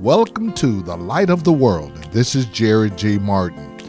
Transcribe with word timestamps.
Welcome 0.00 0.52
to 0.52 0.80
the 0.82 0.96
Light 0.96 1.28
of 1.28 1.42
the 1.42 1.52
World. 1.52 1.92
This 2.12 2.36
is 2.36 2.46
Jerry 2.46 2.88
G. 2.90 3.18
Martin. 3.18 3.80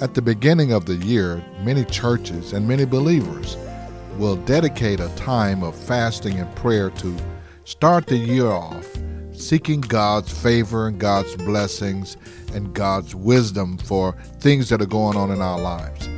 At 0.00 0.14
the 0.14 0.22
beginning 0.22 0.72
of 0.72 0.86
the 0.86 0.94
year, 0.94 1.44
many 1.60 1.84
churches 1.84 2.54
and 2.54 2.66
many 2.66 2.86
believers 2.86 3.58
will 4.16 4.36
dedicate 4.36 5.00
a 5.00 5.14
time 5.16 5.62
of 5.62 5.76
fasting 5.76 6.38
and 6.38 6.56
prayer 6.56 6.88
to 6.88 7.14
start 7.64 8.06
the 8.06 8.16
year 8.16 8.46
off 8.46 8.88
seeking 9.34 9.82
God's 9.82 10.32
favor 10.32 10.88
and 10.88 10.98
God's 10.98 11.36
blessings 11.36 12.16
and 12.54 12.72
God's 12.72 13.14
wisdom 13.14 13.76
for 13.76 14.16
things 14.40 14.70
that 14.70 14.80
are 14.80 14.86
going 14.86 15.18
on 15.18 15.30
in 15.30 15.42
our 15.42 15.60
lives. 15.60 16.08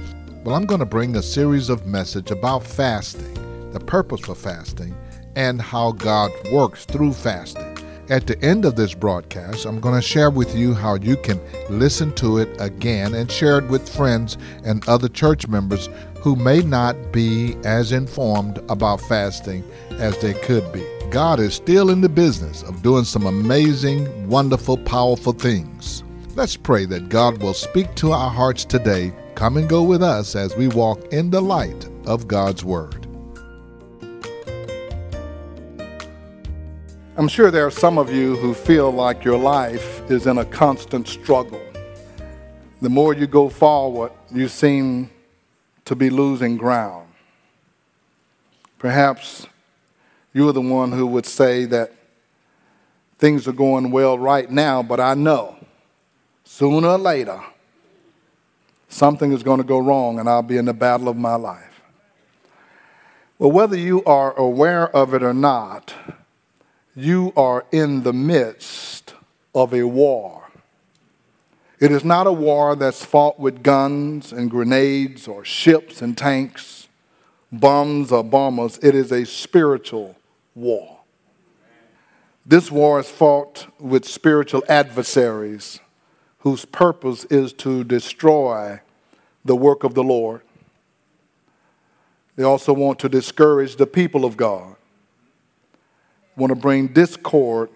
Well, 0.45 0.55
I'm 0.55 0.67
going 0.67 0.79
to 0.79 0.87
bring 0.87 1.17
a 1.17 1.23
series 1.23 1.69
of 1.69 1.85
message 1.85 2.31
about 2.31 2.63
fasting, 2.63 3.73
the 3.73 3.81
purpose 3.81 4.21
for 4.21 4.37
fasting, 4.37 4.97
and 5.35 5.61
how 5.61 5.91
God 5.91 6.31
works 6.53 6.85
through 6.85 7.13
fasting. 7.13 7.66
At 8.09 8.29
the 8.29 8.41
end 8.41 8.65
of 8.65 8.77
this 8.77 8.95
broadcast, 8.95 9.67
I'm 9.67 9.81
going 9.81 9.97
to 9.97 10.01
share 10.01 10.31
with 10.31 10.55
you 10.55 10.75
how 10.75 10.95
you 10.95 11.17
can 11.17 11.41
listen 11.69 12.15
to 12.15 12.39
it 12.39 12.49
again 12.61 13.15
and 13.15 13.29
share 13.29 13.59
it 13.59 13.67
with 13.67 13.89
friends 13.89 14.39
and 14.65 14.89
other 14.89 15.09
church 15.09 15.49
members 15.49 15.89
who 16.21 16.37
may 16.37 16.61
not 16.61 16.95
be 17.11 17.57
as 17.65 17.91
informed 17.91 18.59
about 18.69 19.01
fasting 19.01 19.65
as 19.99 20.17
they 20.21 20.35
could 20.35 20.73
be. 20.73 20.87
God 21.11 21.41
is 21.41 21.55
still 21.55 21.91
in 21.91 22.01
the 22.01 22.09
business 22.09 22.63
of 22.63 22.81
doing 22.81 23.03
some 23.03 23.27
amazing, 23.27 24.29
wonderful, 24.29 24.79
powerful 24.79 25.33
things. 25.33 26.05
Let's 26.37 26.57
pray 26.57 26.85
that 26.87 27.09
God 27.09 27.43
will 27.43 27.55
speak 27.55 27.93
to 27.97 28.13
our 28.13 28.31
hearts 28.31 28.65
today. 28.65 29.13
Come 29.35 29.57
and 29.57 29.69
go 29.69 29.83
with 29.83 30.03
us 30.05 30.37
as 30.37 30.57
we 30.57 30.69
walk 30.69 31.13
in 31.13 31.31
the 31.31 31.41
light 31.41 31.89
of 32.05 32.29
God's 32.29 32.63
Word. 32.63 33.06
I'm 37.19 37.29
sure 37.29 37.51
there 37.51 37.67
are 37.67 37.71
some 37.71 37.97
of 37.97 38.13
you 38.13 38.37
who 38.37 38.53
feel 38.53 38.91
like 38.91 39.25
your 39.25 39.39
life 39.39 40.03
is 40.11 40.27
in 40.27 40.37
a 40.37 40.45
constant 40.45 41.09
struggle. 41.09 41.63
The 42.83 42.91
more 42.91 43.15
you 43.15 43.27
go 43.27 43.49
forward, 43.49 44.13
you 44.31 44.49
seem 44.49 45.09
to 45.87 45.97
be 45.97 46.11
losing 46.11 46.59
ground. 46.59 47.09
Perhaps 48.79 49.47
you're 50.35 50.53
the 50.53 50.61
one 50.61 50.93
who 50.93 51.07
would 51.07 51.25
say 51.25 51.65
that 51.65 51.91
things 53.17 53.49
are 53.49 53.53
going 53.53 53.91
well 53.91 54.19
right 54.19 54.51
now, 54.51 54.83
but 54.83 55.01
I 55.01 55.15
know 55.15 55.57
sooner 56.45 56.89
or 56.89 56.99
later 56.99 57.43
something 58.89 59.33
is 59.33 59.43
going 59.43 59.59
to 59.59 59.67
go 59.67 59.79
wrong 59.79 60.19
and 60.19 60.29
I'll 60.29 60.43
be 60.43 60.59
in 60.59 60.67
the 60.67 60.75
battle 60.75 61.09
of 61.09 61.17
my 61.17 61.37
life. 61.37 61.81
Well, 63.39 63.53
whether 63.53 63.77
you 63.77 64.05
are 64.05 64.35
aware 64.35 64.95
of 64.95 65.15
it 65.15 65.23
or 65.23 65.33
not, 65.33 65.95
you 66.97 67.31
are 67.37 67.67
in 67.71 68.05
the 68.05 68.13
midst 68.13 69.13
of 69.55 69.75
a 69.75 69.83
war. 69.83 70.49
It 71.79 71.93
is 71.93 72.03
not 72.03 72.27
a 72.27 72.33
war 72.33 72.75
that's 72.75 73.05
fought 73.05 73.39
with 73.39 73.63
guns 73.63 74.33
and 74.33 74.51
grenades 74.51 75.29
or 75.29 75.45
ships 75.45 76.01
and 76.01 76.17
tanks, 76.17 76.89
bombs 77.53 78.11
or 78.11 78.25
bombers. 78.25 78.79
It 78.83 78.95
is 78.95 79.13
a 79.13 79.27
spiritual 79.27 80.17
war. 80.55 81.01
This 82.47 82.71
war 82.71 82.99
is 82.99 83.11
fought 83.11 83.67
with 83.79 84.07
spiritual 84.07 84.65
adversaries 84.67 85.81
whose 86.39 86.65
purpose 86.65 87.27
is 87.27 87.53
to 87.53 87.85
destroy 87.85 88.81
the 89.45 89.57
work 89.57 89.85
of 89.85 89.93
the 89.93 90.05
Lord. 90.05 90.41
They 92.37 92.45
also 92.45 92.73
want 92.73 92.99
to 93.01 93.11
discourage 93.11 93.77
the 93.77 93.87
people 93.87 94.25
of 94.25 94.39
God 94.39 94.76
want 96.37 96.51
to 96.51 96.57
bring 96.57 96.89
discord 96.89 97.71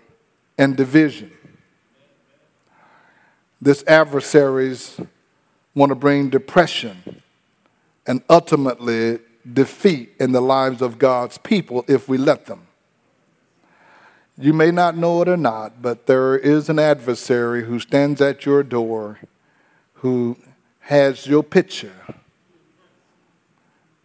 and 0.59 0.77
division. 0.77 1.33
This 3.61 3.85
adversaries 3.87 5.01
want 5.75 5.91
to 5.91 5.95
bring 5.95 6.31
depression 6.31 7.23
and 8.07 8.23
ultimately 8.29 9.19
defeat 9.51 10.13
in 10.19 10.33
the 10.33 10.41
lives 10.41 10.83
of 10.83 10.99
God's 10.99 11.39
people 11.39 11.85
if 11.89 12.09
we 12.09 12.19
let 12.19 12.47
them. 12.47 12.67
You 14.39 14.53
may 14.55 14.71
not 14.71 14.97
know 14.97 15.21
it 15.21 15.29
or 15.29 15.37
not, 15.37 15.83
but 15.83 16.07
there 16.07 16.37
is 16.37 16.69
an 16.69 16.79
adversary 16.79 17.65
who 17.65 17.79
stands 17.79 18.21
at 18.21 18.47
your 18.47 18.63
door 18.63 19.19
who 19.95 20.39
has 20.81 21.27
your 21.27 21.43
picture. 21.43 21.93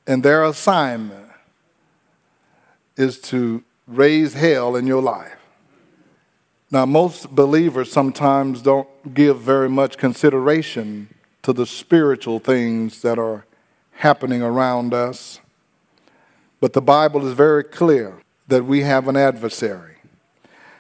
And 0.06 0.24
their 0.24 0.44
assignment 0.44 1.30
is 2.98 3.20
to 3.22 3.64
raise 3.88 4.34
hell 4.34 4.76
in 4.76 4.88
your 4.88 5.02
life. 5.02 5.38
Now, 6.72 6.86
most 6.86 7.30
believers 7.34 7.92
sometimes 7.92 8.62
don't 8.62 9.14
give 9.14 9.40
very 9.40 9.70
much 9.70 9.98
consideration 9.98 11.14
to 11.44 11.54
the 11.54 11.66
spiritual 11.66 12.40
things 12.40 13.02
that 13.02 13.20
are 13.20 13.46
happening 13.92 14.42
around 14.42 14.94
us. 14.94 15.40
But 16.60 16.74
the 16.74 16.82
Bible 16.82 17.28
is 17.28 17.34
very 17.34 17.64
clear 17.64 18.22
that 18.48 18.66
we 18.66 18.82
have 18.82 19.08
an 19.08 19.16
adversary. 19.16 19.98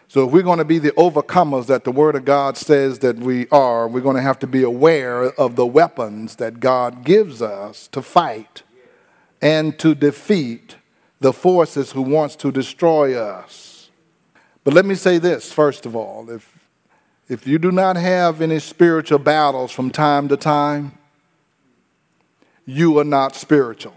So, 0.07 0.25
if 0.25 0.31
we're 0.31 0.43
going 0.43 0.59
to 0.59 0.65
be 0.65 0.79
the 0.79 0.91
overcomers 0.91 1.67
that 1.67 1.83
the 1.83 1.91
Word 1.91 2.15
of 2.15 2.25
God 2.25 2.57
says 2.57 2.99
that 2.99 3.17
we 3.17 3.47
are, 3.49 3.87
we're 3.87 4.01
going 4.01 4.15
to 4.15 4.21
have 4.21 4.39
to 4.39 4.47
be 4.47 4.63
aware 4.63 5.23
of 5.23 5.55
the 5.55 5.65
weapons 5.65 6.37
that 6.37 6.59
God 6.59 7.03
gives 7.03 7.41
us 7.41 7.87
to 7.89 8.01
fight 8.01 8.63
and 9.41 9.77
to 9.79 9.93
defeat 9.93 10.77
the 11.19 11.33
forces 11.33 11.91
who 11.91 12.01
wants 12.01 12.35
to 12.37 12.51
destroy 12.51 13.19
us. 13.19 13.89
But 14.63 14.73
let 14.73 14.85
me 14.85 14.95
say 14.95 15.17
this 15.17 15.51
first 15.51 15.85
of 15.85 15.95
all, 15.95 16.29
if 16.29 16.55
if 17.27 17.47
you 17.47 17.57
do 17.57 17.71
not 17.71 17.95
have 17.95 18.41
any 18.41 18.59
spiritual 18.59 19.17
battles 19.17 19.71
from 19.71 19.89
time 19.89 20.27
to 20.27 20.37
time, 20.37 20.97
you 22.65 22.99
are 22.99 23.03
not 23.03 23.35
spiritual. 23.35 23.95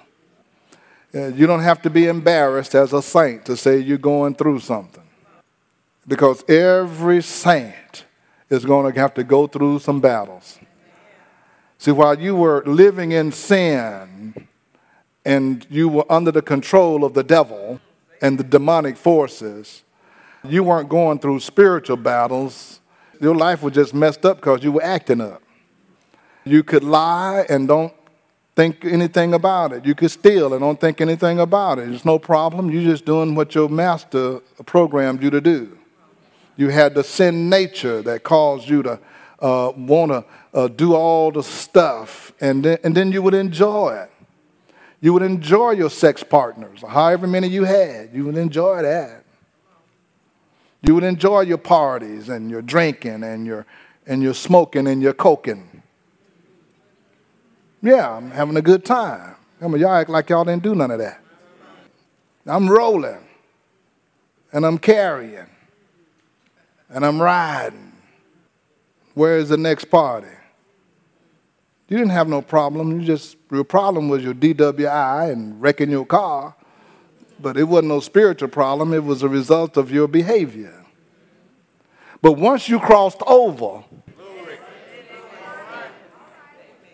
Uh, 1.15 1.27
you 1.29 1.47
don't 1.47 1.63
have 1.63 1.83
to 1.83 1.91
be 1.91 2.07
embarrassed 2.07 2.75
as 2.75 2.93
a 2.93 3.03
saint 3.03 3.45
to 3.47 3.57
say 3.57 3.79
you're 3.79 3.99
going 3.99 4.35
through 4.35 4.61
something. 4.61 5.05
Because 6.07 6.43
every 6.49 7.23
saint 7.23 8.05
is 8.49 8.65
going 8.65 8.91
to 8.93 9.01
have 9.01 9.15
to 9.15 9.25
go 9.25 9.47
through 9.47 9.79
some 9.81 10.01
battles. 10.01 10.59
See, 11.77 11.93
while 11.93 12.19
you 12.19 12.35
were 12.35 12.63
living 12.65 13.13
in 13.13 13.31
sin, 13.31 14.18
and 15.29 15.67
you 15.69 15.91
were 15.91 16.11
under 16.11 16.33
the 16.33 16.41
control 16.41 17.05
of 17.05 17.13
the 17.13 17.23
devil 17.23 17.79
and 18.23 18.39
the 18.39 18.45
demonic 18.45 18.97
forces, 18.97 19.85
you 20.43 20.65
weren't 20.65 20.89
going 20.89 21.19
through 21.19 21.39
spiritual 21.41 21.99
battles. 21.99 22.81
Your 23.21 23.35
life 23.35 23.63
was 23.63 23.75
just 23.75 23.93
messed 23.93 24.25
up 24.25 24.39
because 24.39 24.65
you 24.65 24.73
were 24.73 24.83
acting 24.83 25.21
up. 25.21 25.43
You 26.45 26.63
could 26.63 26.83
lie 26.83 27.45
and 27.51 27.69
don't 27.69 27.93
think 28.57 28.87
anything 28.87 29.35
about 29.35 29.75
it. 29.75 29.85
You 29.85 29.95
could 29.95 30.11
steal 30.11 30.55
and 30.55 30.63
don't 30.63 30.81
think 30.81 30.99
anything 31.03 31.41
about 31.41 31.79
it. 31.79 31.91
It's 31.91 32.07
no 32.07 32.19
problem. 32.19 32.71
You're 32.71 32.91
just 32.91 33.05
doing 33.05 33.35
what 33.35 33.55
your 33.55 33.69
master 33.69 34.41
programmed 34.65 35.23
you 35.23 35.29
to 35.29 35.43
do. 35.43 35.77
You 36.57 36.71
had 36.71 36.95
the 36.95 37.05
sin 37.05 37.51
nature 37.51 38.01
that 38.01 38.23
caused 38.23 38.67
you 38.67 38.83
to 38.83 38.99
uh, 39.41 39.73
want 39.77 40.11
to 40.11 40.25
uh, 40.55 40.69
do 40.69 40.95
all 40.95 41.31
the 41.31 41.43
stuff, 41.43 42.33
and 42.41 42.65
then, 42.65 42.79
and 42.83 42.97
then 42.97 43.13
you 43.13 43.21
would 43.21 43.35
enjoy 43.35 43.95
it. 43.95 44.11
You 45.01 45.13
would 45.13 45.23
enjoy 45.23 45.73
your 45.73 45.91
sex 45.91 46.25
partners, 46.25 46.83
however 46.87 47.27
many 47.27 47.49
you 47.49 47.65
had. 47.65 48.11
You 48.13 48.25
would 48.25 48.37
enjoy 48.37 48.83
that. 48.83 49.25
You 50.83 50.95
would 50.95 51.05
enjoy 51.05 51.43
your 51.43 51.59
parties 51.59 52.29
and 52.29 52.51
your 52.51 52.63
drinking 52.63 53.23
and 53.23 53.47
your 53.47 53.67
and 54.07 54.23
your 54.23 54.35
smoking 54.35 54.87
and 54.87 55.03
your 55.03 55.13
coking. 55.13 55.83
Yeah, 57.83 58.17
I'm 58.17 58.31
having 58.31 58.57
a 58.57 58.63
good 58.63 58.85
time. 58.85 59.37
I 59.61 59.69
mean, 59.69 59.81
y'all 59.81 59.93
act 59.93 60.11
like 60.11 60.31
y'all 60.31 60.45
didn't 60.45 60.63
do 60.63 60.75
none 60.75 60.91
of 60.91 60.99
that. 60.99 61.21
I'm 62.47 62.69
rolling 62.69 63.29
and 64.53 64.65
I'm 64.65 64.79
carrying 64.79 65.47
and 66.89 67.05
I'm 67.05 67.21
riding. 67.21 67.93
Where's 69.15 69.49
the 69.49 69.57
next 69.57 69.87
party? 69.87 70.29
You 71.89 71.97
didn't 71.97 72.13
have 72.13 72.29
no 72.29 72.43
problem. 72.43 73.01
You 73.01 73.07
just 73.07 73.37
your 73.51 73.65
problem 73.65 74.09
was 74.09 74.23
your 74.23 74.35
DWI 74.35 75.33
and 75.33 75.61
wrecking 75.61 75.91
your 75.91 76.05
car, 76.05 76.55
but 77.41 77.57
it 77.57 77.65
wasn't 77.65 77.89
no 77.89 78.01
spiritual 78.01 78.49
problem. 78.49 78.93
It 78.93 79.05
was 79.05 79.23
a 79.23 79.29
result 79.29 79.77
of 79.77 79.91
your 79.91 80.07
behavior. 80.07 80.85
But 82.21 82.33
once 82.33 82.69
you 82.69 82.79
crossed 82.79 83.23
over 83.27 83.85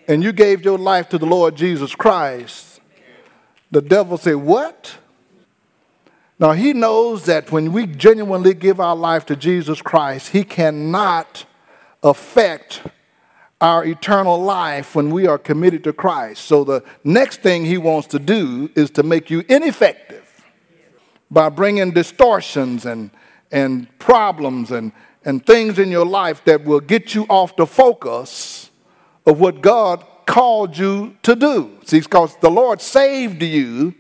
and 0.07 0.23
you 0.23 0.33
gave 0.33 0.65
your 0.65 0.79
life 0.79 1.09
to 1.09 1.19
the 1.19 1.27
Lord 1.27 1.57
Jesus 1.57 1.95
Christ, 1.95 2.81
the 3.71 3.83
devil 3.83 4.17
said, 4.17 4.37
What? 4.37 4.99
Now, 6.39 6.53
he 6.53 6.73
knows 6.73 7.27
that 7.27 7.53
when 7.53 7.73
we 7.73 7.87
genuinely 7.87 8.55
give 8.55 8.81
our 8.81 8.97
life 8.97 9.25
to 9.27 9.37
Jesus 9.37 9.81
Christ, 9.81 10.31
he 10.31 10.43
cannot 10.45 11.47
affect 12.03 12.83
our 13.61 13.85
eternal 13.85 14.41
life 14.41 14.95
when 14.95 15.11
we 15.11 15.27
are 15.27 15.39
committed 15.39 15.85
to 15.85 15.93
Christ. 15.93 16.45
So 16.45 16.65
the 16.65 16.83
next 17.03 17.41
thing 17.41 17.65
he 17.65 17.79
wants 17.79 18.09
to 18.09 18.19
do 18.19 18.71
is 18.75 18.91
to 18.93 19.03
make 19.03 19.31
you 19.31 19.45
ineffective 19.49 20.45
by 21.31 21.49
bringing 21.49 21.93
distortions 21.93 22.85
and 22.85 23.11
and 23.55 23.99
problems 24.01 24.73
and, 24.73 24.93
and 25.25 25.47
things 25.47 25.79
in 25.79 25.89
your 25.89 26.05
life 26.05 26.45
that 26.45 26.65
will 26.65 26.81
get 26.81 27.15
you 27.15 27.25
off 27.29 27.57
the 27.57 27.67
focus 27.67 28.69
of 29.25 29.39
what 29.39 29.63
God 29.63 30.05
called 30.27 30.77
you 30.77 31.17
to 31.23 31.37
do. 31.37 31.79
See, 31.85 32.01
because 32.01 32.37
the 32.39 32.51
Lord 32.51 32.81
saved 32.81 33.43
you 33.43 33.95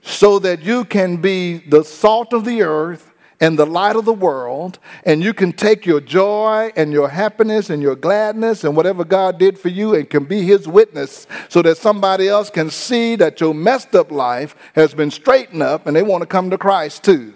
so 0.00 0.38
that 0.38 0.62
you 0.62 0.84
can 0.84 1.16
be 1.16 1.58
the 1.58 1.82
salt 1.82 2.32
of 2.32 2.44
the 2.44 2.62
earth 2.62 3.11
and 3.42 3.58
the 3.58 3.66
light 3.66 3.96
of 3.96 4.04
the 4.04 4.12
world, 4.12 4.78
and 5.04 5.20
you 5.20 5.34
can 5.34 5.52
take 5.52 5.84
your 5.84 6.00
joy 6.00 6.70
and 6.76 6.92
your 6.92 7.08
happiness 7.08 7.70
and 7.70 7.82
your 7.82 7.96
gladness 7.96 8.62
and 8.62 8.76
whatever 8.76 9.04
God 9.04 9.36
did 9.36 9.58
for 9.58 9.68
you 9.68 9.96
and 9.96 10.08
can 10.08 10.24
be 10.24 10.44
His 10.44 10.68
witness 10.68 11.26
so 11.48 11.60
that 11.62 11.76
somebody 11.76 12.28
else 12.28 12.50
can 12.50 12.70
see 12.70 13.16
that 13.16 13.40
your 13.40 13.52
messed 13.52 13.96
up 13.96 14.12
life 14.12 14.54
has 14.76 14.94
been 14.94 15.10
straightened 15.10 15.60
up 15.60 15.88
and 15.88 15.96
they 15.96 16.04
want 16.04 16.22
to 16.22 16.26
come 16.26 16.50
to 16.50 16.56
Christ 16.56 17.02
too. 17.02 17.34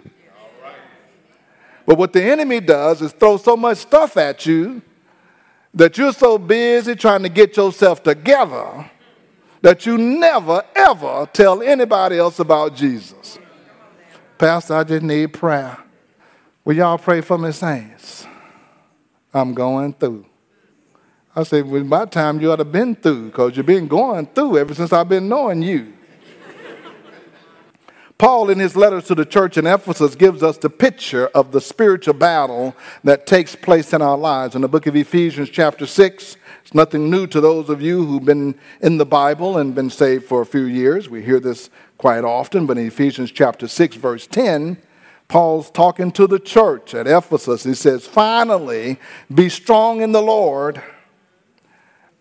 But 1.85 1.97
what 1.97 2.13
the 2.13 2.23
enemy 2.23 2.61
does 2.61 3.01
is 3.01 3.11
throw 3.11 3.35
so 3.35 3.57
much 3.57 3.79
stuff 3.79 4.15
at 4.15 4.45
you 4.45 4.81
that 5.73 5.97
you're 5.97 6.13
so 6.13 6.37
busy 6.37 6.95
trying 6.95 7.23
to 7.23 7.29
get 7.29 7.57
yourself 7.57 8.01
together 8.01 8.89
that 9.61 9.85
you 9.85 9.97
never, 9.97 10.63
ever 10.73 11.27
tell 11.33 11.61
anybody 11.61 12.17
else 12.17 12.39
about 12.39 12.75
Jesus. 12.75 13.37
Pastor, 14.37 14.75
I 14.75 14.85
just 14.85 15.03
need 15.03 15.33
prayer. 15.33 15.77
Will 16.67 16.75
y'all 16.75 16.97
pray 16.97 17.21
for 17.21 17.37
me, 17.37 17.53
saints? 17.53 18.27
I'm 19.33 19.53
going 19.53 19.93
through. 19.93 20.25
I 21.33 21.43
said, 21.43 21.65
well, 21.65 21.81
by 21.85 22.03
time 22.07 22.41
you 22.41 22.51
ought 22.51 22.57
to 22.57 22.65
been 22.65 22.93
through, 22.93 23.27
because 23.27 23.55
you've 23.55 23.65
been 23.65 23.87
going 23.87 24.25
through 24.25 24.57
ever 24.57 24.73
since 24.73 24.91
I've 24.91 25.07
been 25.07 25.29
knowing 25.29 25.61
you. 25.61 25.93
Paul, 28.17 28.49
in 28.49 28.59
his 28.59 28.75
letters 28.75 29.05
to 29.05 29.15
the 29.15 29.23
church 29.23 29.57
in 29.57 29.65
Ephesus, 29.65 30.15
gives 30.15 30.43
us 30.43 30.57
the 30.57 30.69
picture 30.69 31.27
of 31.27 31.53
the 31.53 31.61
spiritual 31.61 32.15
battle 32.15 32.75
that 33.05 33.25
takes 33.25 33.55
place 33.55 33.93
in 33.93 34.01
our 34.01 34.17
lives. 34.17 34.53
In 34.53 34.61
the 34.61 34.67
book 34.67 34.87
of 34.87 34.95
Ephesians, 34.97 35.49
chapter 35.49 35.85
6, 35.85 36.35
it's 36.63 36.73
nothing 36.73 37.09
new 37.09 37.27
to 37.27 37.39
those 37.39 37.69
of 37.69 37.81
you 37.81 38.05
who've 38.05 38.25
been 38.25 38.59
in 38.81 38.97
the 38.97 39.05
Bible 39.05 39.57
and 39.57 39.73
been 39.73 39.89
saved 39.89 40.25
for 40.25 40.41
a 40.41 40.45
few 40.45 40.65
years. 40.65 41.07
We 41.07 41.23
hear 41.23 41.39
this 41.39 41.69
quite 41.97 42.25
often, 42.25 42.65
but 42.65 42.77
in 42.77 42.87
Ephesians, 42.87 43.31
chapter 43.31 43.69
6, 43.69 43.95
verse 43.95 44.27
10, 44.27 44.81
Paul's 45.27 45.69
talking 45.69 46.11
to 46.13 46.25
the 46.25 46.39
church 46.39 46.93
at 46.93 47.07
Ephesus. 47.07 47.63
He 47.63 47.73
says, 47.73 48.07
Finally, 48.07 48.99
be 49.33 49.49
strong 49.49 50.01
in 50.01 50.13
the 50.13 50.21
Lord 50.21 50.81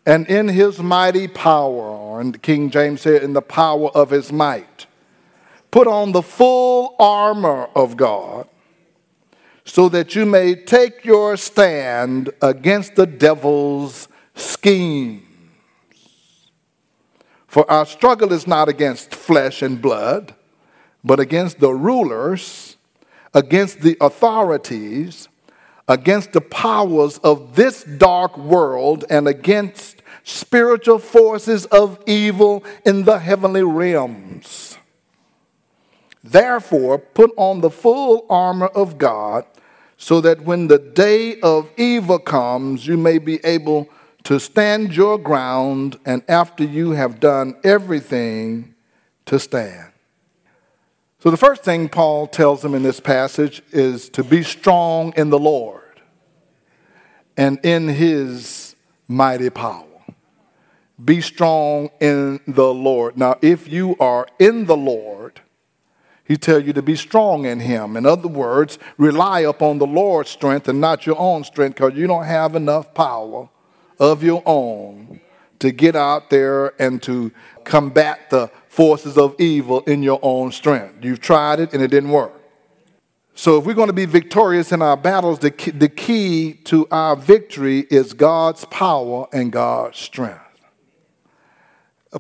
and 0.05 0.27
in 0.29 0.49
his 0.49 0.81
mighty 0.81 1.29
power. 1.29 2.21
And 2.21 2.41
King 2.43 2.71
James 2.71 3.03
said, 3.03 3.23
in 3.23 3.33
the 3.33 3.43
power 3.43 3.91
of 3.91 4.11
his 4.11 4.33
might. 4.33 4.87
Put 5.71 5.87
on 5.87 6.13
the 6.13 6.23
full 6.23 6.97
armor 6.99 7.69
of 7.75 7.97
God 7.97 8.49
so 9.65 9.89
that 9.89 10.15
you 10.15 10.25
may 10.25 10.55
take 10.55 11.05
your 11.05 11.37
stand 11.37 12.31
against 12.41 12.95
the 12.95 13.07
devil's 13.07 14.09
schemes. 14.35 15.23
For 17.47 17.69
our 17.71 17.85
struggle 17.85 18.33
is 18.33 18.47
not 18.47 18.69
against 18.69 19.15
flesh 19.15 19.63
and 19.63 19.83
blood, 19.83 20.35
but 21.03 21.19
against 21.19 21.59
the 21.59 21.73
rulers 21.73 22.76
against 23.37 23.83
the 23.83 23.99
authorities, 24.01 25.29
against 25.87 26.33
the 26.33 26.41
powers 26.41 27.19
of 27.19 27.55
this 27.55 27.85
dark 27.85 28.37
world, 28.39 29.05
and 29.11 29.29
against 29.29 30.03
spiritual 30.25 30.99
forces 30.99 31.67
of 31.67 32.03
evil 32.07 32.65
in 32.87 33.05
the 33.05 33.19
heavenly 33.19 33.63
realms. 33.63 34.79
Therefore, 36.25 36.99
put 36.99 37.31
on 37.37 37.61
the 37.61 37.71
full 37.71 38.25
armor 38.31 38.69
of 38.69 38.97
God, 38.97 39.45
so 39.99 40.23
that 40.23 40.41
when 40.41 40.69
the 40.69 40.79
day 40.79 41.39
of 41.41 41.71
evil 41.77 42.19
comes, 42.19 42.87
you 42.87 42.97
may 42.97 43.19
be 43.19 43.39
able 43.45 43.89
to 44.25 44.41
stand 44.41 44.97
your 44.97 45.19
ground, 45.19 45.99
and 46.07 46.23
after 46.27 46.65
you 46.65 46.93
have 46.93 47.21
done 47.21 47.55
everything, 47.63 48.75
to 49.27 49.39
stand. 49.39 49.93
So, 51.27 51.33
the 51.33 51.37
first 51.37 51.65
thing 51.65 51.89
Paul 51.89 52.29
tells 52.29 52.63
them 52.63 52.73
in 52.73 52.85
this 52.85 53.01
passage 53.01 53.61
is 53.73 54.09
to 54.11 54.23
be 54.23 54.45
strong 54.45 55.13
in 55.17 55.29
the 55.31 55.41
Lord 55.41 56.01
and 57.37 57.59
in 57.65 57.89
his 57.89 58.77
mighty 59.09 59.51
power. 59.51 59.89
Be 61.05 61.21
strong 61.21 61.91
in 61.99 62.39
the 62.47 62.73
Lord. 62.73 63.19
Now, 63.19 63.39
if 63.43 63.67
you 63.67 63.97
are 63.99 64.29
in 64.39 64.67
the 64.67 64.77
Lord, 64.77 65.41
he 66.23 66.37
tells 66.37 66.63
you 66.63 66.73
to 66.75 66.83
be 66.83 66.95
strong 66.95 67.45
in 67.45 67.59
him. 67.59 67.97
In 67.97 68.07
other 68.07 68.29
words, 68.29 68.79
rely 68.97 69.41
upon 69.41 69.79
the 69.79 69.87
Lord's 69.89 70.31
strength 70.31 70.69
and 70.69 70.81
not 70.81 71.07
your 71.07 71.19
own 71.19 71.43
strength 71.43 71.75
because 71.75 71.99
you 71.99 72.07
don't 72.07 72.27
have 72.27 72.55
enough 72.55 72.95
power 72.95 73.49
of 73.99 74.23
your 74.23 74.45
own 74.47 75.21
to 75.61 75.71
get 75.71 75.97
out 75.97 76.31
there 76.31 76.81
and 76.81 77.03
to 77.03 77.33
combat 77.65 78.31
the 78.31 78.51
forces 78.69 79.17
of 79.17 79.35
evil 79.41 79.81
in 79.81 80.03
your 80.03 80.19
own 80.23 80.53
strength. 80.53 81.05
You've 81.05 81.21
tried 81.21 81.61
it 81.61 81.73
and 81.73 81.83
it 81.83 81.89
didn't 81.89 82.11
work. 82.11 82.33
So, 83.35 83.59
if 83.59 83.67
we're 83.67 83.75
going 83.75 83.89
to 83.89 83.93
be 83.93 84.07
victorious 84.07 84.73
in 84.73 84.81
our 84.81 84.97
battles, 84.97 85.41
the 85.41 85.51
key, 85.51 85.71
the 85.71 85.91
key 85.91 86.55
to 86.65 86.89
our 86.91 87.15
victory 87.15 87.81
is 87.91 88.15
God's 88.15 88.65
power 88.67 89.27
and 89.31 89.53
God's 89.53 89.99
strength. 89.99 90.41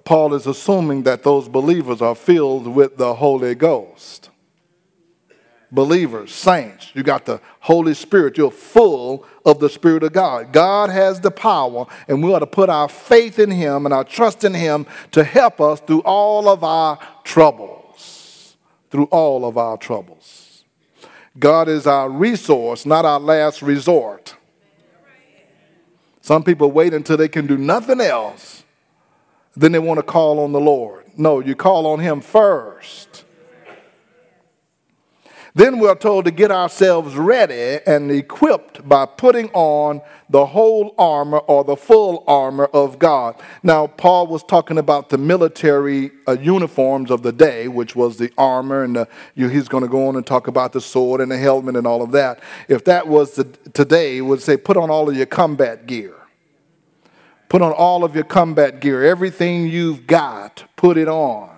Paul 0.05 0.35
is 0.35 0.47
assuming 0.47 1.05
that 1.05 1.23
those 1.23 1.49
believers 1.49 2.03
are 2.03 2.15
filled 2.15 2.67
with 2.67 2.99
the 2.99 3.15
Holy 3.15 3.55
Ghost 3.55 4.29
believers, 5.73 6.35
saints. 6.35 6.91
You 6.95 7.03
got 7.03 7.25
the 7.25 7.41
Holy 7.61 7.95
Spirit. 7.95 8.39
You're 8.39 8.51
full 8.51 9.27
of 9.45 9.59
the 9.59 9.69
Spirit 9.69 10.03
of 10.03 10.13
God. 10.13 10.53
God 10.53 10.91
has 10.91 11.21
the 11.21 11.31
power, 11.31 11.87
and 12.09 12.23
we 12.23 12.33
ought 12.33 12.41
to 12.41 12.47
put 12.47 12.69
our 12.69 12.89
faith 12.89 13.39
in 13.39 13.51
Him 13.51 13.85
and 13.85 13.93
our 13.93 14.05
trust 14.05 14.45
in 14.45 14.55
Him 14.55 14.87
to 15.13 15.25
help 15.25 15.61
us 15.61 15.81
through 15.81 16.01
all 16.01 16.49
of 16.49 16.63
our 16.65 16.99
troubles. 17.25 18.57
Through 18.91 19.07
all 19.07 19.45
of 19.45 19.59
our 19.59 19.77
troubles. 19.77 20.65
God 21.39 21.69
is 21.69 21.87
our 21.87 22.09
resource, 22.09 22.87
not 22.87 23.05
our 23.05 23.21
last 23.21 23.61
resort. 23.63 24.37
Some 26.21 26.43
people 26.43 26.73
wait 26.73 26.95
until 26.95 27.17
they 27.17 27.29
can 27.29 27.47
do 27.47 27.57
nothing 27.57 28.01
else, 28.01 28.65
then 29.55 29.73
they 29.73 29.79
want 29.79 29.99
to 29.99 30.03
call 30.03 30.41
on 30.41 30.53
the 30.53 30.61
Lord. 30.61 31.05
No, 31.17 31.41
you 31.41 31.55
call 31.55 31.87
on 31.87 32.01
Him 32.01 32.21
first. 32.21 33.16
Then 35.57 35.79
we're 35.79 35.95
told 35.95 36.27
to 36.27 36.31
get 36.31 36.51
ourselves 36.51 37.17
ready 37.17 37.81
and 37.87 38.11
equipped 38.11 38.87
by 38.87 39.07
putting 39.07 39.49
on 39.55 40.03
the 40.29 40.45
whole 40.45 40.95
armor 40.99 41.39
or 41.39 41.65
the 41.65 41.77
full 41.77 42.25
armor 42.27 42.67
of 42.67 42.99
God. 42.99 43.37
Now, 43.63 43.87
Paul 43.87 44.27
was 44.27 44.43
talking 44.43 44.77
about 44.77 45.09
the 45.09 45.17
military 45.17 46.11
uh, 46.29 46.33
uniforms 46.33 47.11
of 47.11 47.23
the 47.23 47.33
day, 47.33 47.69
which 47.69 47.97
was 47.97 48.19
the 48.19 48.31
armor, 48.37 48.83
and 48.83 48.97
the, 48.97 49.09
you, 49.35 49.49
he's 49.49 49.67
going 49.67 49.83
to 49.83 49.89
go 49.89 50.09
on 50.09 50.17
and 50.17 50.27
talk 50.27 50.47
about 50.47 50.75
the 50.75 50.81
sword 50.83 51.23
and 51.23 51.33
the 51.33 51.39
helmet 51.39 51.75
and 51.75 51.87
all 51.87 52.03
of 52.03 52.13
that. 52.13 52.41
If 52.69 52.85
that 52.85 53.09
was 53.09 53.37
the, 53.37 53.45
today, 53.73 54.17
he 54.17 54.21
would 54.21 54.43
say 54.43 54.59
put 54.59 54.77
on 54.77 54.91
all 54.91 55.09
of 55.09 55.17
your 55.17 55.25
combat 55.25 55.87
gear. 55.87 56.17
Put 57.49 57.63
on 57.63 57.73
all 57.73 58.05
of 58.05 58.15
your 58.15 58.25
combat 58.25 58.79
gear. 58.79 59.03
Everything 59.03 59.69
you've 59.69 60.07
got, 60.07 60.65
put 60.77 60.99
it 60.99 61.09
on. 61.09 61.49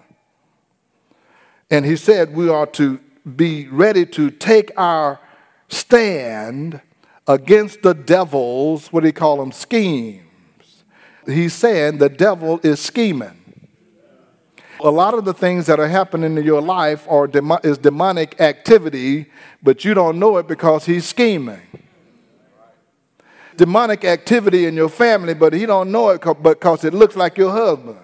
And 1.68 1.84
he 1.84 1.96
said 1.96 2.34
we 2.34 2.49
are 2.49 2.66
to 2.66 3.00
be 3.37 3.68
ready 3.68 4.06
to 4.06 4.30
take 4.30 4.70
our 4.76 5.20
stand 5.68 6.80
against 7.26 7.82
the 7.82 7.94
devil's, 7.94 8.92
what 8.92 9.00
do 9.00 9.06
you 9.06 9.12
call 9.12 9.37
them, 9.37 9.52
schemes. 9.52 10.23
He's 11.26 11.52
saying 11.52 11.99
the 11.99 12.08
devil 12.08 12.58
is 12.62 12.80
scheming. 12.80 13.35
A 14.80 14.90
lot 14.90 15.14
of 15.14 15.25
the 15.25 15.35
things 15.35 15.66
that 15.66 15.80
are 15.80 15.88
happening 15.88 16.38
in 16.38 16.44
your 16.44 16.62
life 16.62 17.06
are 17.08 17.28
is 17.64 17.78
demonic 17.78 18.40
activity, 18.40 19.26
but 19.62 19.85
you 19.85 19.92
don't 19.92 20.18
know 20.18 20.37
it 20.38 20.47
because 20.47 20.87
he's 20.87 21.04
scheming. 21.04 21.61
Demonic 23.56 24.04
activity 24.04 24.66
in 24.66 24.75
your 24.75 24.88
family, 24.88 25.35
but 25.35 25.52
he 25.52 25.66
don't 25.66 25.90
know 25.90 26.11
it 26.11 26.23
because 26.42 26.85
it 26.85 26.94
looks 26.94 27.16
like 27.16 27.37
your 27.37 27.50
husband. 27.50 27.99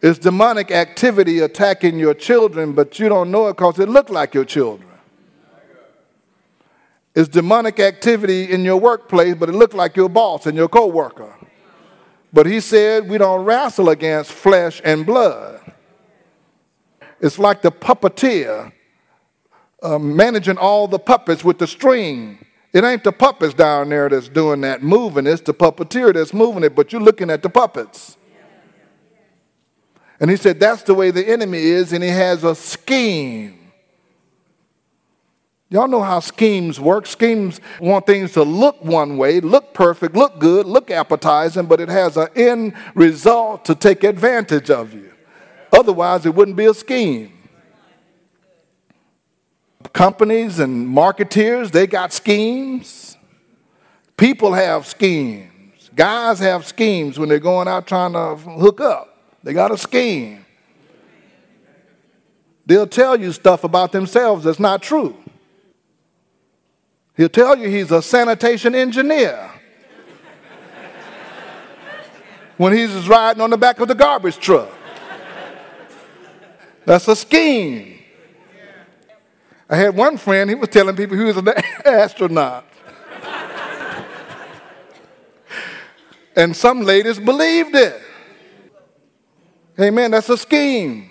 It's 0.00 0.18
demonic 0.18 0.70
activity 0.70 1.40
attacking 1.40 1.98
your 1.98 2.14
children, 2.14 2.72
but 2.72 2.98
you 2.98 3.08
don't 3.08 3.30
know 3.30 3.48
it 3.48 3.56
because 3.56 3.78
it 3.78 3.88
looked 3.88 4.10
like 4.10 4.32
your 4.34 4.44
children. 4.44 4.88
It's 7.14 7.28
demonic 7.28 7.80
activity 7.80 8.44
in 8.52 8.62
your 8.62 8.76
workplace, 8.76 9.34
but 9.34 9.48
it 9.48 9.54
looked 9.56 9.74
like 9.74 9.96
your 9.96 10.08
boss 10.08 10.46
and 10.46 10.56
your 10.56 10.68
coworker. 10.68 11.34
But 12.32 12.46
he 12.46 12.60
said 12.60 13.08
we 13.08 13.18
don't 13.18 13.44
wrestle 13.44 13.88
against 13.88 14.30
flesh 14.30 14.80
and 14.84 15.04
blood. 15.04 15.60
It's 17.20 17.38
like 17.38 17.62
the 17.62 17.72
puppeteer 17.72 18.70
uh, 19.82 19.98
managing 19.98 20.58
all 20.58 20.86
the 20.86 20.98
puppets 20.98 21.42
with 21.42 21.58
the 21.58 21.66
string. 21.66 22.44
It 22.72 22.84
ain't 22.84 23.02
the 23.02 23.12
puppets 23.12 23.54
down 23.54 23.88
there 23.88 24.08
that's 24.08 24.28
doing 24.28 24.60
that 24.60 24.82
moving, 24.82 25.26
it's 25.26 25.42
the 25.42 25.54
puppeteer 25.54 26.12
that's 26.14 26.34
moving 26.34 26.62
it, 26.62 26.76
but 26.76 26.92
you're 26.92 27.00
looking 27.00 27.30
at 27.30 27.42
the 27.42 27.48
puppets. 27.48 28.17
And 30.20 30.30
he 30.30 30.36
said, 30.36 30.58
That's 30.60 30.82
the 30.82 30.94
way 30.94 31.10
the 31.10 31.26
enemy 31.26 31.58
is, 31.58 31.92
and 31.92 32.02
he 32.02 32.10
has 32.10 32.44
a 32.44 32.54
scheme. 32.54 33.58
Y'all 35.70 35.88
know 35.88 36.02
how 36.02 36.20
schemes 36.20 36.80
work. 36.80 37.06
Schemes 37.06 37.60
want 37.78 38.06
things 38.06 38.32
to 38.32 38.42
look 38.42 38.82
one 38.82 39.18
way, 39.18 39.40
look 39.40 39.74
perfect, 39.74 40.16
look 40.16 40.38
good, 40.38 40.64
look 40.64 40.90
appetizing, 40.90 41.66
but 41.66 41.78
it 41.78 41.90
has 41.90 42.16
an 42.16 42.28
end 42.34 42.72
result 42.94 43.66
to 43.66 43.74
take 43.74 44.02
advantage 44.02 44.70
of 44.70 44.94
you. 44.94 45.12
Otherwise, 45.70 46.24
it 46.24 46.34
wouldn't 46.34 46.56
be 46.56 46.64
a 46.64 46.72
scheme. 46.72 47.32
Companies 49.92 50.58
and 50.58 50.88
marketeers, 50.88 51.70
they 51.70 51.86
got 51.86 52.14
schemes. 52.14 53.16
People 54.16 54.54
have 54.54 54.86
schemes. 54.86 55.90
Guys 55.94 56.38
have 56.38 56.66
schemes 56.66 57.18
when 57.18 57.28
they're 57.28 57.38
going 57.38 57.68
out 57.68 57.86
trying 57.86 58.14
to 58.14 58.36
hook 58.36 58.80
up. 58.80 59.17
They 59.42 59.52
got 59.52 59.70
a 59.70 59.78
scheme. 59.78 60.44
They'll 62.66 62.86
tell 62.86 63.18
you 63.18 63.32
stuff 63.32 63.64
about 63.64 63.92
themselves 63.92 64.44
that's 64.44 64.58
not 64.60 64.82
true. 64.82 65.16
He'll 67.16 67.28
tell 67.28 67.56
you 67.56 67.68
he's 67.68 67.90
a 67.90 68.02
sanitation 68.02 68.74
engineer 68.74 69.50
when 72.58 72.72
he's 72.72 73.08
riding 73.08 73.40
on 73.40 73.50
the 73.50 73.56
back 73.56 73.80
of 73.80 73.88
the 73.88 73.94
garbage 73.94 74.38
truck. 74.38 74.70
That's 76.84 77.08
a 77.08 77.16
scheme. 77.16 77.98
I 79.68 79.76
had 79.76 79.94
one 79.94 80.16
friend, 80.16 80.48
he 80.48 80.56
was 80.56 80.70
telling 80.70 80.96
people 80.96 81.16
he 81.16 81.24
was 81.24 81.36
an 81.36 81.48
astronaut. 81.84 82.64
and 86.36 86.56
some 86.56 86.82
ladies 86.82 87.18
believed 87.18 87.74
it. 87.74 88.00
Amen. 89.80 90.10
That's 90.10 90.28
a 90.28 90.36
scheme. 90.36 91.10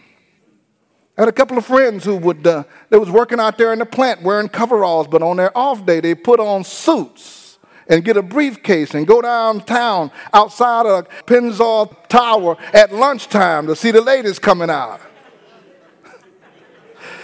I 1.18 1.22
had 1.22 1.30
a 1.30 1.34
couple 1.34 1.58
of 1.58 1.66
friends 1.66 2.04
who 2.04 2.18
would, 2.18 2.46
uh, 2.46 2.64
they 2.90 2.98
was 2.98 3.10
working 3.10 3.40
out 3.40 3.58
there 3.58 3.72
in 3.74 3.80
the 3.80 3.86
plant 3.86 4.22
wearing 4.22 4.50
coveralls, 4.50 5.08
but 5.08 5.24
on 5.24 5.38
their 5.38 5.58
off 5.58 5.86
day, 5.86 6.00
they 6.00 6.14
put 6.14 6.40
on 6.40 6.64
suits 6.64 7.58
and 7.88 8.04
get 8.04 8.18
a 8.18 8.22
briefcase 8.22 8.94
and 8.94 9.08
go 9.08 9.22
downtown 9.22 10.12
outside 10.34 10.86
of 10.86 11.08
Pennzoil 11.26 11.96
Tower 12.10 12.58
at 12.74 12.94
lunchtime 12.94 13.68
to 13.68 13.76
see 13.76 13.92
the 13.92 14.02
ladies 14.02 14.38
coming 14.38 14.70
out. 14.70 15.00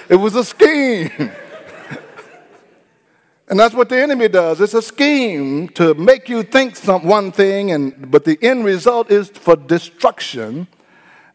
it 0.10 0.16
was 0.16 0.36
a 0.36 0.46
scheme. 0.46 1.12
and 3.50 3.60
that's 3.60 3.76
what 3.76 3.90
the 3.90 4.02
enemy 4.02 4.30
does. 4.30 4.62
It's 4.62 4.74
a 4.74 4.82
scheme 4.82 5.68
to 5.70 5.94
make 5.94 6.30
you 6.30 6.42
think 6.44 6.78
some, 6.78 7.04
one 7.04 7.34
thing, 7.34 7.72
and, 7.72 8.10
but 8.10 8.24
the 8.24 8.40
end 8.42 8.64
result 8.64 9.12
is 9.12 9.30
for 9.30 9.58
destruction 9.58 10.68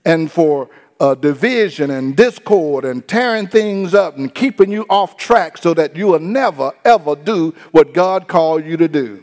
and 0.09 0.33
for 0.33 0.71
uh, 1.01 1.15
division 1.15 1.91
and 1.91 2.17
discord 2.17 2.85
and 2.85 3.07
tearing 3.07 3.47
things 3.47 3.95
up 3.95 4.17
and 4.17 4.35
keeping 4.35 4.73
you 4.73 4.85
off 4.89 5.19
track 5.19 5.59
so 5.59 5.75
that 5.75 5.95
you 5.95 6.09
will 6.09 6.19
never, 6.19 6.73
ever 6.85 7.15
do 7.15 7.55
what 7.71 7.93
God 7.93 8.27
called 8.27 8.65
you 8.65 8.77
to 8.79 8.89
do. 8.89 9.23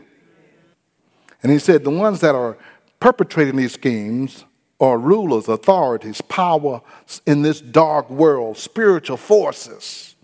And 1.42 1.50
he 1.52 1.58
said, 1.58 1.82
the 1.82 1.90
ones 1.90 2.20
that 2.20 2.34
are 2.34 2.56
perpetrating 3.00 3.56
these 3.56 3.72
schemes 3.72 4.44
are 4.80 4.96
rulers, 4.96 5.48
authorities, 5.48 6.20
power 6.22 6.80
in 7.26 7.42
this 7.42 7.60
dark 7.60 8.08
world, 8.08 8.56
spiritual 8.56 9.16
forces 9.16 10.14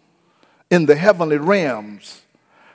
in 0.70 0.86
the 0.86 0.94
heavenly 0.94 1.38
realms 1.38 2.21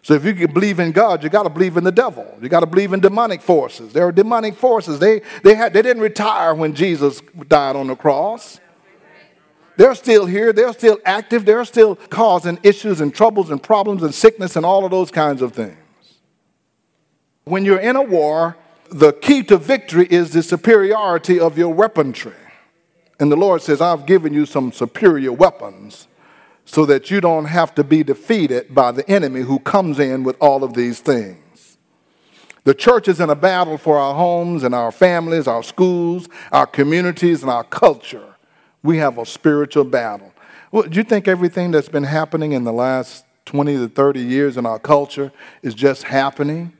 so 0.08 0.14
if 0.14 0.24
you 0.24 0.34
can 0.34 0.54
believe 0.54 0.80
in 0.80 0.94
God, 0.94 1.22
you 1.22 1.28
got 1.28 1.44
to 1.44 1.50
believe 1.50 1.76
in 1.76 1.84
the 1.84 1.92
devil. 1.92 2.26
You 2.42 2.48
got 2.48 2.62
to 2.62 2.66
believe 2.66 2.94
in 2.94 3.02
demonic 3.02 3.42
forces. 3.42 3.92
There 3.92 4.08
are 4.08 4.12
demonic 4.14 4.56
forces. 4.56 5.00
They, 5.00 5.22
they, 5.44 5.54
had, 5.54 5.74
they 5.74 5.82
didn't 5.82 6.02
retire 6.02 6.56
when 6.56 6.74
Jesus 6.74 7.22
died 7.50 7.76
on 7.76 7.88
the 7.88 7.96
cross. 7.98 8.62
They're 9.76 9.96
still 9.96 10.26
here. 10.26 10.54
They're 10.54 10.72
still 10.72 10.98
active. 11.04 11.44
They're 11.44 11.66
still 11.66 11.98
causing 11.98 12.58
issues 12.64 13.02
and 13.02 13.14
troubles 13.14 13.50
and 13.50 13.62
problems 13.62 14.02
and 14.02 14.16
sickness 14.16 14.56
and 14.56 14.66
all 14.66 14.86
of 14.86 14.92
those 14.92 15.12
kinds 15.12 15.42
of 15.42 15.52
things. 15.52 15.76
When 17.44 17.66
you're 17.66 17.78
in 17.78 17.98
a 17.98 18.02
war, 18.02 18.56
the 18.90 19.12
key 19.12 19.44
to 19.44 19.58
victory 19.58 20.08
is 20.10 20.32
the 20.32 20.42
superiority 20.42 21.38
of 21.38 21.58
your 21.58 21.74
weaponry. 21.74 22.32
And 23.20 23.30
the 23.30 23.36
Lord 23.36 23.62
says, 23.62 23.82
I've 23.82 24.06
given 24.06 24.34
you 24.34 24.46
some 24.46 24.72
superior 24.72 25.34
weapons 25.34 26.08
so 26.68 26.86
that 26.86 27.10
you 27.10 27.22
don't 27.22 27.46
have 27.46 27.74
to 27.74 27.84
be 27.84 28.04
defeated 28.04 28.76
by 28.76 28.92
the 28.92 29.10
enemy 29.10 29.40
who 29.40 29.58
comes 29.58 30.00
in 30.00 30.26
with 30.26 30.36
all 30.42 30.66
of 30.66 30.74
these 30.74 31.00
things. 31.00 31.78
The 32.66 32.74
church 32.74 33.08
is 33.08 33.22
in 33.22 33.30
a 33.30 33.36
battle 33.36 33.78
for 33.78 33.98
our 33.98 34.14
homes 34.14 34.64
and 34.64 34.76
our 34.76 34.92
families, 34.92 35.48
our 35.48 35.64
schools, 35.64 36.28
our 36.52 36.68
communities, 36.68 37.42
and 37.42 37.50
our 37.50 37.64
culture. 37.64 38.36
We 38.84 38.98
have 38.98 39.18
a 39.18 39.26
spiritual 39.26 39.86
battle. 39.86 40.34
Well, 40.70 40.84
do 40.84 40.98
you 40.98 41.06
think 41.06 41.30
everything 41.30 41.72
that's 41.72 41.88
been 41.88 42.04
happening 42.04 42.52
in 42.52 42.66
the 42.66 42.74
last 42.74 43.24
20 43.46 43.78
to 43.78 43.88
30 43.88 44.20
years 44.20 44.58
in 44.58 44.66
our 44.66 44.78
culture 44.78 45.32
is 45.64 45.74
just 45.74 46.04
happening? 46.04 46.74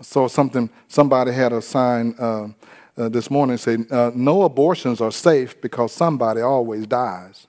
I 0.00 0.04
saw 0.04 0.26
something, 0.26 0.70
somebody 0.88 1.32
had 1.32 1.52
a 1.52 1.60
sign 1.60 2.14
uh, 2.18 2.48
uh, 2.96 3.10
this 3.10 3.30
morning 3.30 3.58
say, 3.58 3.76
uh, 3.90 4.10
No 4.14 4.44
abortions 4.44 5.02
are 5.02 5.12
safe 5.12 5.60
because 5.60 5.92
somebody 5.92 6.40
always 6.40 6.86
dies 6.86 7.46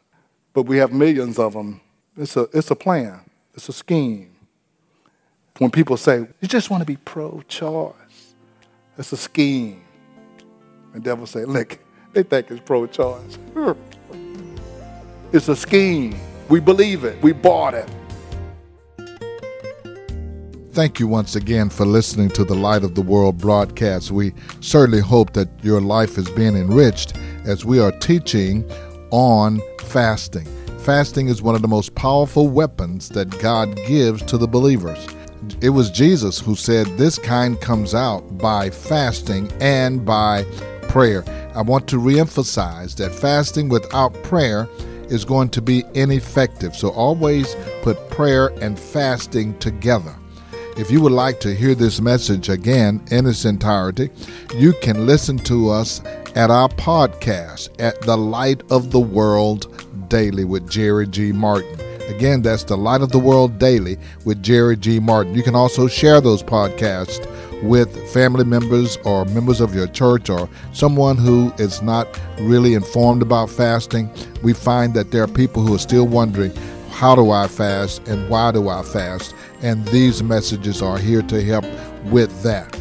but 0.53 0.63
we 0.63 0.77
have 0.77 0.93
millions 0.93 1.39
of 1.39 1.53
them. 1.53 1.81
It's 2.15 2.38
a, 2.38 2.48
it's 2.53 2.69
a 2.72 2.75
plan, 2.75 3.22
it's 3.55 3.67
a 3.69 3.74
scheme. 3.74 4.29
When 5.57 5.72
people 5.72 5.98
say, 5.98 6.27
you 6.41 6.48
just 6.48 6.69
want 6.69 6.81
to 6.81 6.86
be 6.86 6.98
pro 6.98 7.41
choice, 7.48 8.36
it's 8.98 9.12
a 9.12 9.17
scheme. 9.17 9.83
The 10.93 11.00
devil 11.00 11.25
say, 11.25 11.45
look, 11.45 11.79
they 12.13 12.24
think 12.24 12.51
it's 12.51 12.62
pro 12.62 12.86
choice. 12.88 13.38
it's 15.31 15.48
a 15.48 15.55
scheme. 15.55 16.19
We 16.50 16.60
believe 16.60 17.03
it, 17.03 17.22
we 17.24 17.31
bought 17.31 17.74
it. 17.74 17.89
Thank 20.74 21.00
you 21.00 21.07
once 21.07 21.36
again 21.36 21.69
for 21.69 21.86
listening 21.86 22.29
to 22.29 22.43
the 22.43 22.55
Light 22.55 22.83
of 22.83 22.95
the 22.95 23.01
World 23.01 23.38
broadcast. 23.38 24.10
We 24.10 24.33
certainly 24.60 25.01
hope 25.01 25.33
that 25.33 25.48
your 25.63 25.79
life 25.79 26.17
is 26.17 26.27
being 26.31 26.55
enriched 26.55 27.15
as 27.45 27.63
we 27.63 27.79
are 27.79 27.91
teaching 28.00 28.67
on 29.13 29.62
fasting. 29.84 30.46
Fasting 30.79 31.27
is 31.27 31.43
one 31.43 31.53
of 31.53 31.62
the 31.62 31.67
most 31.67 31.93
powerful 31.93 32.50
weapons 32.50 33.10
that 33.10 33.29
God 33.39 33.75
gives 33.86 34.24
to 34.24 34.39
the 34.39 34.48
believers. 34.48 35.08
It 35.62 35.70
was 35.70 35.91
Jesus 35.91 36.39
who 36.39 36.55
said 36.55 36.88
this 36.98 37.20
kind 37.20 37.62
comes 37.62 37.93
out 37.93 38.39
by 38.39 38.72
fasting 38.72 39.51
and 39.62 40.03
by 40.03 40.46
prayer. 40.89 41.24
I 41.53 41.62
want 41.62 41.88
to 41.89 41.98
reemphasize 41.98 42.96
that 42.96 43.13
fasting 43.13 43.70
without 43.70 44.13
prayer 44.24 44.67
is 45.10 45.25
going 45.25 45.50
to 45.50 45.62
be 45.62 45.84
ineffective. 45.93 46.75
So 46.75 46.89
always 46.89 47.55
put 47.84 48.10
prayer 48.10 48.48
and 48.62 48.79
fasting 48.79 49.58
together. 49.60 50.15
If 50.75 50.89
you 50.89 51.01
would 51.01 51.11
like 51.11 51.39
to 51.41 51.53
hear 51.53 51.75
this 51.75 52.01
message 52.01 52.49
again 52.49 52.99
in 53.11 53.27
its 53.27 53.45
entirety, 53.45 54.09
you 54.55 54.73
can 54.81 55.05
listen 55.05 55.37
to 55.39 55.69
us 55.69 56.01
at 56.35 56.49
our 56.49 56.67
podcast 56.67 57.69
at 57.79 58.01
The 58.01 58.17
Light 58.17 58.63
of 58.71 58.89
the 58.89 58.99
World 58.99 59.67
Daily 60.09 60.45
with 60.45 60.67
Jerry 60.67 61.05
G. 61.05 61.31
Martin. 61.31 61.79
Again, 62.09 62.41
that's 62.41 62.63
The 62.63 62.75
Light 62.75 63.01
of 63.01 63.11
the 63.11 63.19
World 63.19 63.59
Daily 63.59 63.99
with 64.25 64.41
Jerry 64.41 64.75
G. 64.75 64.99
Martin. 64.99 65.35
You 65.35 65.43
can 65.43 65.53
also 65.53 65.87
share 65.87 66.19
those 66.19 66.41
podcasts 66.41 67.23
with 67.61 68.11
family 68.11 68.43
members 68.43 68.97
or 69.05 69.25
members 69.25 69.61
of 69.61 69.75
your 69.75 69.87
church 69.87 70.29
or 70.31 70.49
someone 70.73 71.17
who 71.17 71.53
is 71.59 71.83
not 71.83 72.19
really 72.39 72.73
informed 72.73 73.21
about 73.21 73.49
fasting. 73.49 74.09
We 74.41 74.53
find 74.53 74.95
that 74.95 75.11
there 75.11 75.23
are 75.23 75.27
people 75.27 75.61
who 75.61 75.75
are 75.75 75.79
still 75.79 76.07
wondering 76.07 76.51
how 76.93 77.15
do 77.15 77.31
I 77.31 77.47
fast 77.47 78.07
and 78.07 78.29
why 78.29 78.51
do 78.51 78.69
I 78.69 78.83
fast? 78.83 79.33
And 79.62 79.83
these 79.88 80.21
messages 80.21 80.81
are 80.81 81.00
here 81.00 81.23
to 81.23 81.43
help 81.43 81.65
with 82.05 82.43
that. 82.43 82.79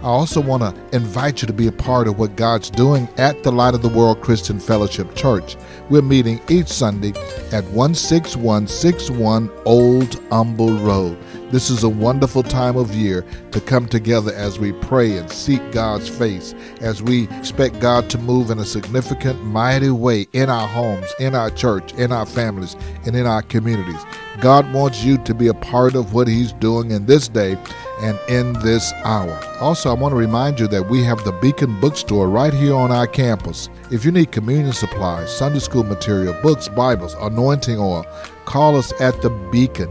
I 0.00 0.06
also 0.06 0.40
want 0.40 0.64
to 0.64 0.96
invite 0.96 1.42
you 1.42 1.46
to 1.46 1.52
be 1.52 1.68
a 1.68 1.72
part 1.72 2.08
of 2.08 2.18
what 2.18 2.34
God's 2.34 2.70
doing 2.70 3.08
at 3.18 3.44
the 3.44 3.52
Light 3.52 3.74
of 3.74 3.82
the 3.82 3.88
World 3.88 4.20
Christian 4.20 4.58
Fellowship 4.58 5.14
Church. 5.14 5.56
We're 5.90 6.02
meeting 6.02 6.40
each 6.48 6.66
Sunday 6.66 7.12
at 7.52 7.64
16161 7.66 9.48
Old 9.64 10.20
Humble 10.30 10.76
Road. 10.78 11.16
This 11.52 11.68
is 11.68 11.84
a 11.84 11.88
wonderful 11.90 12.42
time 12.42 12.78
of 12.78 12.94
year 12.94 13.26
to 13.50 13.60
come 13.60 13.86
together 13.86 14.32
as 14.32 14.58
we 14.58 14.72
pray 14.72 15.18
and 15.18 15.30
seek 15.30 15.60
God's 15.70 16.08
face, 16.08 16.54
as 16.80 17.02
we 17.02 17.28
expect 17.28 17.78
God 17.78 18.08
to 18.08 18.16
move 18.16 18.50
in 18.50 18.58
a 18.58 18.64
significant, 18.64 19.44
mighty 19.44 19.90
way 19.90 20.26
in 20.32 20.48
our 20.48 20.66
homes, 20.66 21.12
in 21.20 21.34
our 21.34 21.50
church, 21.50 21.92
in 21.92 22.10
our 22.10 22.24
families, 22.24 22.74
and 23.04 23.14
in 23.14 23.26
our 23.26 23.42
communities. 23.42 24.00
God 24.40 24.72
wants 24.72 25.04
you 25.04 25.18
to 25.18 25.34
be 25.34 25.48
a 25.48 25.52
part 25.52 25.94
of 25.94 26.14
what 26.14 26.26
He's 26.26 26.54
doing 26.54 26.90
in 26.90 27.04
this 27.04 27.28
day 27.28 27.58
and 28.00 28.18
in 28.30 28.54
this 28.60 28.90
hour. 29.04 29.38
Also, 29.60 29.90
I 29.90 29.92
want 29.92 30.12
to 30.12 30.16
remind 30.16 30.58
you 30.58 30.68
that 30.68 30.88
we 30.88 31.04
have 31.04 31.22
the 31.22 31.32
Beacon 31.32 31.78
Bookstore 31.82 32.30
right 32.30 32.54
here 32.54 32.74
on 32.74 32.90
our 32.90 33.06
campus. 33.06 33.68
If 33.90 34.06
you 34.06 34.10
need 34.10 34.32
communion 34.32 34.72
supplies, 34.72 35.36
Sunday 35.36 35.58
school 35.58 35.84
material, 35.84 36.34
books, 36.42 36.68
Bibles, 36.68 37.14
anointing 37.20 37.78
oil, 37.78 38.06
call 38.46 38.74
us 38.74 38.98
at 39.02 39.20
the 39.20 39.28
Beacon 39.52 39.90